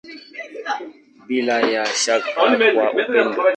[1.27, 3.35] Bila ya shaka kwa upendo.